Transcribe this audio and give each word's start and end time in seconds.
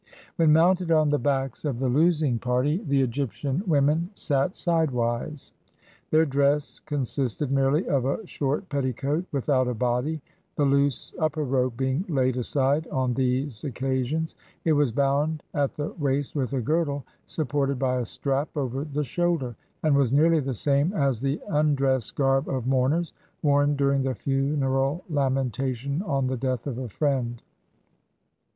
When 0.35 0.51
mounted 0.51 0.89
on 0.89 1.11
the 1.11 1.19
backs 1.19 1.63
of 1.63 1.77
the 1.77 1.87
losing 1.87 2.39
party, 2.39 2.77
the 2.77 3.03
24 3.03 3.03
HOW 3.03 3.03
EGYPTIANS 3.03 3.21
AMUSED 3.21 3.41
THEMSELVES 3.43 3.63
Egyptian 3.69 3.71
women 3.71 4.09
sat 4.15 4.55
sidewise. 4.55 5.53
Their 6.09 6.25
dress 6.25 6.79
consisted 6.87 7.51
merely 7.51 7.87
of 7.87 8.05
a 8.05 8.25
short 8.25 8.67
petticoat, 8.69 9.25
without 9.31 9.67
a 9.67 9.75
body, 9.75 10.19
the 10.55 10.65
loose 10.65 11.13
upper 11.19 11.43
robe 11.43 11.77
being 11.77 12.03
laid 12.09 12.35
aside 12.37 12.87
on 12.87 13.13
these 13.13 13.63
occasions; 13.63 14.33
it 14.65 14.73
was 14.73 14.91
boimd 14.91 15.41
at 15.53 15.75
the 15.75 15.89
waist 15.99 16.35
with 16.35 16.53
a 16.53 16.61
girdle, 16.61 17.05
supported 17.27 17.77
by 17.77 17.97
a 17.97 18.05
strap 18.05 18.49
over 18.55 18.83
the 18.83 19.03
shoulder, 19.03 19.55
and 19.83 19.95
was 19.95 20.11
nearly 20.11 20.39
the 20.39 20.55
same 20.55 20.91
as 20.93 21.21
the 21.21 21.39
un 21.47 21.75
dress 21.75 22.09
garb 22.09 22.49
of 22.49 22.65
mourners, 22.65 23.13
worn 23.43 23.75
during 23.75 24.01
the 24.01 24.15
funeral 24.15 25.03
lamen 25.11 25.51
tation 25.51 26.01
on 26.07 26.25
the 26.25 26.37
death 26.37 26.65
of 26.65 26.79
a 26.79 26.89
friend. 26.89 27.43